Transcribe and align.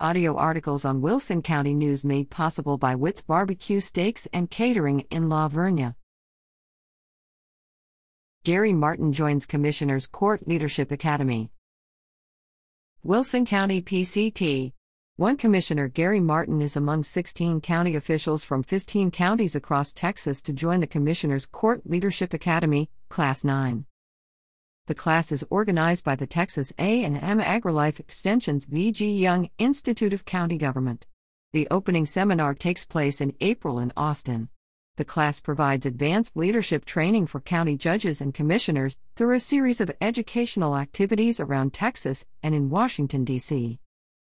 Audio 0.00 0.34
articles 0.36 0.84
on 0.84 1.00
Wilson 1.00 1.40
County 1.40 1.72
News 1.72 2.04
made 2.04 2.28
possible 2.28 2.76
by 2.76 2.96
Witt's 2.96 3.20
Barbecue 3.20 3.78
Steaks 3.78 4.26
and 4.32 4.50
Catering 4.50 5.06
in 5.08 5.28
La 5.28 5.48
Vernia. 5.48 5.94
Gary 8.42 8.72
Martin 8.72 9.12
joins 9.12 9.46
Commissioners 9.46 10.08
Court 10.08 10.48
Leadership 10.48 10.90
Academy. 10.90 11.52
Wilson 13.04 13.46
County 13.46 13.80
PCT. 13.80 14.72
One 15.14 15.36
Commissioner 15.36 15.86
Gary 15.86 16.18
Martin 16.18 16.60
is 16.60 16.74
among 16.74 17.04
16 17.04 17.60
county 17.60 17.94
officials 17.94 18.42
from 18.42 18.64
15 18.64 19.12
counties 19.12 19.54
across 19.54 19.92
Texas 19.92 20.42
to 20.42 20.52
join 20.52 20.80
the 20.80 20.88
Commissioners 20.88 21.46
Court 21.46 21.82
Leadership 21.86 22.34
Academy, 22.34 22.90
Class 23.08 23.44
9. 23.44 23.86
The 24.86 24.94
class 24.94 25.32
is 25.32 25.46
organized 25.48 26.04
by 26.04 26.14
the 26.14 26.26
Texas 26.26 26.70
A&M 26.78 27.40
AgriLife 27.40 27.98
Extension's 28.00 28.66
VG 28.66 29.18
Young 29.18 29.48
Institute 29.56 30.12
of 30.12 30.26
County 30.26 30.58
Government. 30.58 31.06
The 31.54 31.66
opening 31.70 32.04
seminar 32.04 32.52
takes 32.52 32.84
place 32.84 33.22
in 33.22 33.34
April 33.40 33.78
in 33.78 33.94
Austin. 33.96 34.50
The 34.96 35.04
class 35.06 35.40
provides 35.40 35.86
advanced 35.86 36.36
leadership 36.36 36.84
training 36.84 37.28
for 37.28 37.40
county 37.40 37.78
judges 37.78 38.20
and 38.20 38.34
commissioners 38.34 38.98
through 39.16 39.34
a 39.34 39.40
series 39.40 39.80
of 39.80 39.90
educational 40.02 40.76
activities 40.76 41.40
around 41.40 41.72
Texas 41.72 42.26
and 42.42 42.54
in 42.54 42.68
Washington, 42.68 43.24
D.C. 43.24 43.78